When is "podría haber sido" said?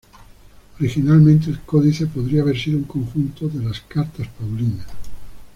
2.07-2.79